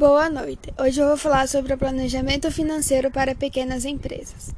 Boa 0.00 0.30
noite. 0.30 0.72
Hoje 0.80 0.98
eu 0.98 1.08
vou 1.08 1.16
falar 1.18 1.46
sobre 1.46 1.74
o 1.74 1.76
planejamento 1.76 2.50
financeiro 2.50 3.10
para 3.10 3.34
pequenas 3.34 3.84
empresas. 3.84 4.48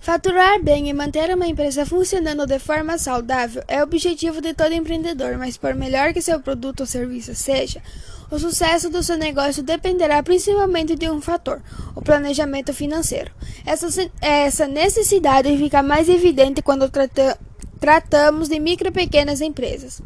Faturar 0.00 0.60
bem 0.60 0.88
e 0.88 0.92
manter 0.92 1.32
uma 1.32 1.46
empresa 1.46 1.86
funcionando 1.86 2.44
de 2.44 2.58
forma 2.58 2.98
saudável 2.98 3.62
é 3.68 3.78
o 3.78 3.84
objetivo 3.84 4.40
de 4.40 4.52
todo 4.52 4.74
empreendedor, 4.74 5.38
mas 5.38 5.56
por 5.56 5.76
melhor 5.76 6.12
que 6.12 6.20
seu 6.20 6.40
produto 6.40 6.80
ou 6.80 6.86
serviço 6.86 7.36
seja, 7.36 7.80
o 8.28 8.36
sucesso 8.36 8.90
do 8.90 9.00
seu 9.00 9.16
negócio 9.16 9.62
dependerá 9.62 10.20
principalmente 10.24 10.96
de 10.96 11.08
um 11.08 11.20
fator, 11.20 11.62
o 11.94 12.02
planejamento 12.02 12.74
financeiro. 12.74 13.30
Essa, 13.64 13.86
essa 14.20 14.66
necessidade 14.66 15.56
fica 15.56 15.84
mais 15.84 16.08
evidente 16.08 16.62
quando 16.62 16.90
trata, 16.90 17.38
tratamos 17.78 18.48
de 18.48 18.58
micro 18.58 18.88
e 18.88 18.90
pequenas 18.90 19.40
empresas 19.40 20.02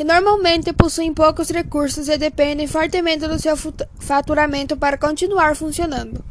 que 0.00 0.04
normalmente 0.04 0.72
possuem 0.72 1.12
poucos 1.12 1.50
recursos 1.50 2.08
e 2.08 2.16
dependem 2.16 2.66
fortemente 2.66 3.28
do 3.28 3.38
seu 3.38 3.54
faturamento 3.98 4.74
para 4.74 4.96
continuar 4.96 5.54
funcionando. 5.54 6.24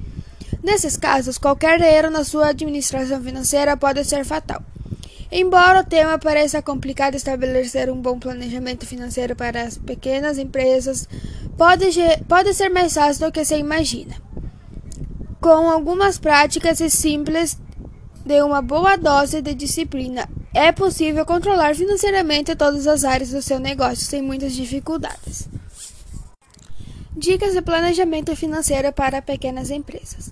Nesses 0.64 0.98
casos, 0.98 1.38
qualquer 1.38 1.80
erro 1.80 2.10
na 2.10 2.24
sua 2.24 2.48
administração 2.48 3.22
financeira 3.22 3.78
pode 3.78 4.04
ser 4.06 4.26
fatal. 4.26 4.64
Embora 5.32 5.82
o 5.82 5.84
tema 5.84 6.18
pareça 6.18 6.64
complicado, 6.64 7.14
estabelecer 7.14 7.92
um 7.92 8.02
bom 8.02 8.18
planejamento 8.18 8.88
financeiro 8.88 9.36
para 9.36 9.62
as 9.62 9.78
pequenas 9.78 10.40
empresas 10.40 11.08
pode, 11.56 11.86
pode 12.28 12.56
ser 12.56 12.70
mais 12.70 12.96
fácil 12.96 13.28
do 13.28 13.32
que 13.32 13.46
se 13.46 13.56
imagina. 13.56 14.16
Com 15.40 15.70
algumas 15.70 16.18
práticas 16.18 16.80
simples 16.92 17.56
de 18.26 18.42
uma 18.42 18.64
boa 18.64 18.98
dose 18.98 19.44
de 19.44 19.54
disciplina 19.54 20.28
é 20.54 20.72
possível 20.72 21.26
controlar 21.26 21.76
financeiramente 21.76 22.56
todas 22.56 22.88
as 22.88 23.04
áreas 23.04 23.32
do 23.32 23.42
seu 23.42 23.60
negócio 23.60 24.06
sem 24.06 24.22
muitas 24.22 24.54
dificuldades. 24.54 25.48
Dicas 27.16 27.54
de 27.54 27.62
planejamento 27.62 28.36
financeiro 28.36 28.92
para 28.94 29.22
pequenas 29.22 29.70
empresas. 29.70 30.32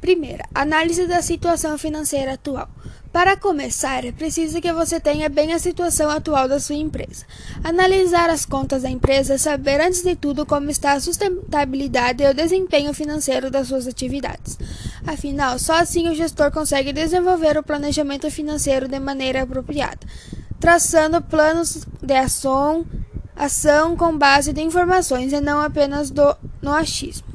Primeira, 0.00 0.44
análise 0.54 1.06
da 1.06 1.22
situação 1.22 1.78
financeira 1.78 2.34
atual. 2.34 2.68
Para 3.12 3.36
começar, 3.36 4.06
é 4.06 4.10
preciso 4.10 4.58
que 4.60 4.72
você 4.72 4.98
tenha 4.98 5.28
bem 5.28 5.52
a 5.52 5.58
situação 5.58 6.08
atual 6.08 6.48
da 6.48 6.58
sua 6.58 6.76
empresa. 6.76 7.26
Analisar 7.62 8.30
as 8.30 8.46
contas 8.46 8.82
da 8.82 8.90
empresa, 8.90 9.36
saber 9.36 9.82
antes 9.82 10.02
de 10.02 10.16
tudo 10.16 10.46
como 10.46 10.70
está 10.70 10.94
a 10.94 11.00
sustentabilidade 11.00 12.24
e 12.24 12.30
o 12.30 12.34
desempenho 12.34 12.94
financeiro 12.94 13.50
das 13.50 13.68
suas 13.68 13.86
atividades. 13.86 14.58
Afinal, 15.06 15.58
só 15.58 15.74
assim 15.74 16.08
o 16.08 16.14
gestor 16.14 16.50
consegue 16.52 16.92
desenvolver 16.92 17.58
o 17.58 17.62
planejamento 17.62 18.30
financeiro 18.30 18.86
de 18.86 19.00
maneira 19.00 19.42
apropriada, 19.42 20.06
traçando 20.60 21.20
planos 21.20 21.86
de 22.00 22.14
ação, 22.14 22.86
ação 23.34 23.96
com 23.96 24.16
base 24.16 24.52
de 24.52 24.62
informações 24.62 25.32
e 25.32 25.40
não 25.40 25.60
apenas 25.60 26.10
do, 26.10 26.36
no 26.60 26.72
achismo. 26.72 27.26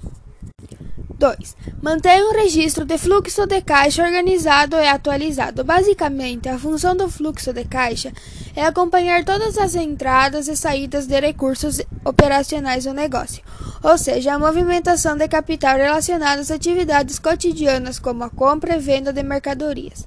2. 1.17 1.55
Mantenha 1.81 2.25
um 2.25 2.33
registro 2.33 2.85
de 2.85 2.97
fluxo 2.97 3.45
de 3.47 3.61
caixa 3.61 4.03
organizado 4.03 4.75
e 4.75 4.87
atualizado. 4.87 5.63
Basicamente, 5.63 6.47
a 6.47 6.59
função 6.59 6.95
do 6.95 7.09
fluxo 7.09 7.51
de 7.51 7.63
caixa 7.65 8.13
é 8.55 8.63
acompanhar 8.63 9.25
todas 9.25 9.57
as 9.57 9.75
entradas 9.75 10.47
e 10.47 10.55
saídas 10.55 11.07
de 11.07 11.19
recursos 11.19 11.81
operacionais 12.05 12.83
do 12.83 12.93
negócio, 12.93 13.43
ou 13.81 13.97
seja, 13.97 14.33
a 14.33 14.39
movimentação 14.39 15.17
de 15.17 15.27
capital 15.27 15.77
relacionada 15.77 16.41
às 16.41 16.51
atividades 16.51 17.19
cotidianas 17.19 17.99
como 17.99 18.23
a 18.23 18.29
compra 18.29 18.75
e 18.75 18.79
venda 18.79 19.11
de 19.11 19.23
mercadorias. 19.23 20.05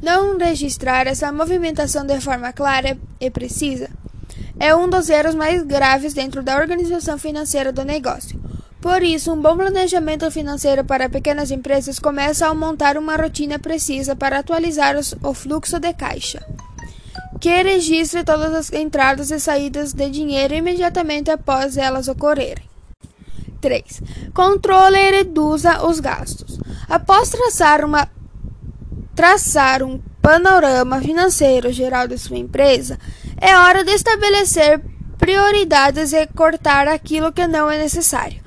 Não 0.00 0.36
registrar 0.38 1.06
essa 1.06 1.32
movimentação 1.32 2.06
de 2.06 2.20
forma 2.20 2.52
clara 2.52 2.96
e 3.20 3.30
precisa 3.30 3.88
é 4.58 4.74
um 4.74 4.88
dos 4.88 5.08
erros 5.08 5.34
mais 5.34 5.62
graves 5.64 6.14
dentro 6.14 6.42
da 6.42 6.56
organização 6.56 7.18
financeira 7.18 7.72
do 7.72 7.84
negócio. 7.84 8.40
Por 8.84 9.02
isso, 9.02 9.32
um 9.32 9.40
bom 9.40 9.56
planejamento 9.56 10.30
financeiro 10.30 10.84
para 10.84 11.08
pequenas 11.08 11.50
empresas 11.50 11.98
começa 11.98 12.46
ao 12.46 12.54
montar 12.54 12.98
uma 12.98 13.16
rotina 13.16 13.58
precisa 13.58 14.14
para 14.14 14.40
atualizar 14.40 14.94
o 15.22 15.32
fluxo 15.32 15.80
de 15.80 15.94
caixa, 15.94 16.46
que 17.40 17.62
registre 17.62 18.22
todas 18.22 18.52
as 18.52 18.70
entradas 18.74 19.30
e 19.30 19.40
saídas 19.40 19.94
de 19.94 20.10
dinheiro 20.10 20.52
imediatamente 20.52 21.30
após 21.30 21.78
elas 21.78 22.08
ocorrerem. 22.08 22.68
3. 23.62 24.02
Controle 24.34 24.98
e 24.98 25.10
reduza 25.12 25.86
os 25.86 25.98
gastos. 25.98 26.60
Após 26.86 27.30
traçar, 27.30 27.86
uma, 27.86 28.06
traçar 29.16 29.82
um 29.82 29.98
panorama 30.20 31.00
financeiro 31.00 31.72
geral 31.72 32.06
de 32.06 32.18
sua 32.18 32.36
empresa, 32.36 32.98
é 33.40 33.56
hora 33.56 33.82
de 33.82 33.92
estabelecer 33.92 34.78
prioridades 35.16 36.12
e 36.12 36.26
cortar 36.26 36.86
aquilo 36.86 37.32
que 37.32 37.46
não 37.46 37.70
é 37.70 37.78
necessário. 37.78 38.44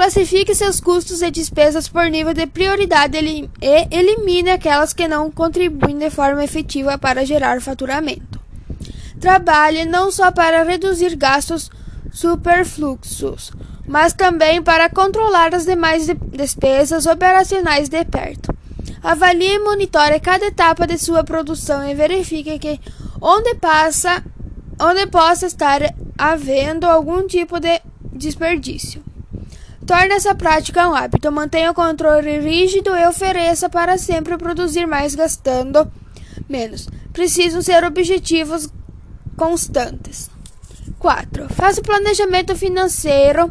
Classifique 0.00 0.54
seus 0.54 0.80
custos 0.80 1.20
e 1.20 1.30
despesas 1.30 1.86
por 1.86 2.06
nível 2.06 2.32
de 2.32 2.46
prioridade 2.46 3.18
e 3.18 3.50
elimine 3.90 4.48
aquelas 4.48 4.94
que 4.94 5.06
não 5.06 5.30
contribuem 5.30 5.98
de 5.98 6.08
forma 6.08 6.42
efetiva 6.42 6.96
para 6.96 7.22
gerar 7.26 7.60
faturamento. 7.60 8.40
Trabalhe 9.20 9.84
não 9.84 10.10
só 10.10 10.32
para 10.32 10.62
reduzir 10.62 11.14
gastos 11.16 11.70
superfluxos, 12.10 13.52
mas 13.86 14.14
também 14.14 14.62
para 14.62 14.88
controlar 14.88 15.54
as 15.54 15.66
demais 15.66 16.06
despesas 16.32 17.04
operacionais 17.04 17.90
de 17.90 18.02
perto. 18.02 18.56
Avalie 19.02 19.56
e 19.56 19.58
monitore 19.58 20.18
cada 20.18 20.46
etapa 20.46 20.86
de 20.86 20.96
sua 20.96 21.22
produção 21.22 21.86
e 21.86 21.94
verifique 21.94 22.58
que 22.58 22.80
onde 23.20 23.54
passa, 23.56 24.24
onde 24.80 25.06
possa 25.08 25.44
estar 25.44 25.82
havendo 26.16 26.86
algum 26.86 27.26
tipo 27.26 27.60
de 27.60 27.82
desperdício. 28.14 29.09
Torne 29.90 30.14
essa 30.14 30.36
prática 30.36 30.88
um 30.88 30.94
hábito, 30.94 31.32
mantenha 31.32 31.72
o 31.72 31.74
controle 31.74 32.38
rígido 32.38 32.96
e 32.96 33.08
ofereça 33.08 33.68
para 33.68 33.98
sempre 33.98 34.38
produzir 34.38 34.86
mais 34.86 35.16
gastando 35.16 35.90
menos. 36.48 36.88
Precisam 37.12 37.60
ser 37.60 37.82
objetivos 37.82 38.68
constantes. 39.36 40.30
4. 40.96 41.48
Faça 41.48 41.80
o 41.80 41.82
planejamento 41.82 42.54
financeiro 42.54 43.50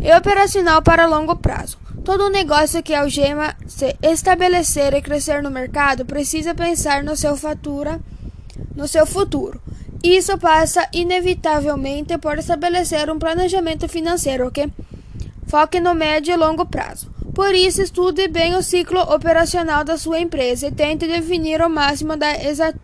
e 0.00 0.10
operacional 0.16 0.80
para 0.80 1.04
longo 1.04 1.36
prazo. 1.36 1.76
Todo 2.02 2.30
negócio 2.30 2.82
que 2.82 2.94
algema 2.94 3.54
se 3.66 3.94
estabelecer 4.00 4.94
e 4.94 5.02
crescer 5.02 5.42
no 5.42 5.50
mercado 5.50 6.06
precisa 6.06 6.54
pensar 6.54 7.04
no 7.04 7.14
seu 7.14 7.36
fatura, 7.36 8.00
no 8.74 8.88
seu 8.88 9.04
futuro. 9.04 9.60
Isso 10.02 10.38
passa 10.38 10.88
inevitavelmente 10.94 12.16
por 12.16 12.38
estabelecer 12.38 13.10
um 13.10 13.18
planejamento 13.18 13.86
financeiro 13.86 14.50
que 14.50 14.66
Foque 15.54 15.78
no 15.78 15.94
médio 15.94 16.34
e 16.34 16.36
longo 16.36 16.66
prazo. 16.66 17.08
Por 17.32 17.54
isso, 17.54 17.80
estude 17.80 18.26
bem 18.26 18.56
o 18.56 18.62
ciclo 18.62 18.98
operacional 19.02 19.84
da 19.84 19.96
sua 19.96 20.18
empresa 20.18 20.66
e 20.66 20.72
tente 20.72 21.06
definir 21.06 21.62
o 21.62 21.70
máximo 21.70 22.16
da 22.16 22.34
exa 22.42 22.74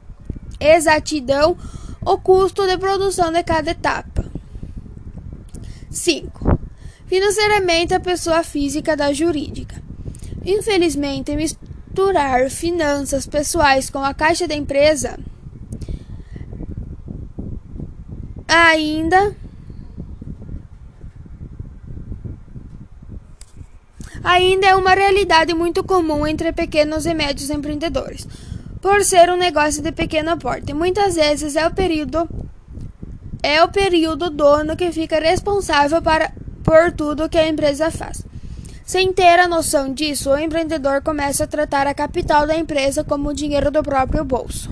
exatidão 0.61 1.59
o 2.07 2.17
custo 2.19 2.65
de 2.69 2.79
produção 2.79 3.33
de 3.33 3.43
cada 3.43 3.73
etapa. 3.73 4.25
5. 5.91 6.61
Financeiramente, 7.07 7.93
a 7.93 7.99
pessoa 7.99 8.45
física 8.45 8.97
da 8.97 9.13
jurídica. 9.13 9.83
Infelizmente, 10.47 11.35
misturar 11.35 12.49
finanças 12.51 13.27
pessoais 13.27 13.91
com 13.91 13.99
a 13.99 14.15
caixa 14.15 14.47
da 14.47 14.55
empresa 14.55 15.19
ainda 18.47 19.35
ainda 24.23 24.67
é 24.67 24.77
uma 24.77 24.95
realidade 24.95 25.55
muito 25.55 25.83
comum 25.83 26.27
entre 26.27 26.53
pequenos 26.53 27.07
e 27.07 27.15
médios 27.15 27.51
empreendedores, 27.51 28.27
por 28.81 29.05
ser 29.05 29.31
um 29.31 29.37
negócio 29.37 29.83
de 29.83 29.93
pequeno 29.93 30.37
porte. 30.37 30.73
Muitas 30.73 31.15
vezes 31.15 31.57
é 31.57 31.67
o 31.67 31.75
período 31.75 32.29
é 33.43 33.63
o 33.63 33.69
período 33.69 34.29
dono 34.29 34.77
que 34.77 34.93
fica 34.93 35.19
responsável 35.19 36.03
para, 36.03 36.31
por 36.63 36.93
tudo 36.93 37.29
que 37.29 37.39
a 37.39 37.49
empresa 37.49 37.91
faz. 37.91 38.23
Sem 38.85 39.13
ter 39.13 39.39
a 39.39 39.49
noção 39.49 39.95
disso, 39.95 40.31
o 40.31 40.39
empreendedor 40.39 41.01
começa 41.01 41.45
a 41.45 41.47
tratar 41.47 41.87
a 41.87 41.95
capital 41.95 42.47
da 42.47 42.57
empresa 42.57 43.05
como 43.05 43.29
o 43.29 43.35
dinheiro 43.35 43.71
do 43.71 43.83
próprio 43.83 44.25
bolso. 44.25 44.71